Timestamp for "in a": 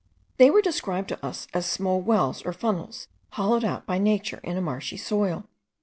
4.41-4.61